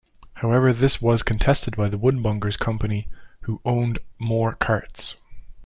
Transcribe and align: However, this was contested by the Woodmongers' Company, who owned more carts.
However, 0.37 0.73
this 0.73 0.99
was 0.99 1.21
contested 1.21 1.75
by 1.77 1.87
the 1.87 1.95
Woodmongers' 1.99 2.57
Company, 2.57 3.07
who 3.41 3.61
owned 3.63 3.99
more 4.17 4.55
carts. 4.55 5.15